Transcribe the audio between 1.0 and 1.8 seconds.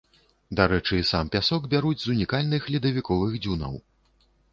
сам пясок